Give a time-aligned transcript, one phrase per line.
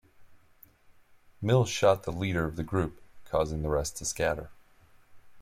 [1.43, 4.49] Mills shot the leader of the group, causing the rest to scatter.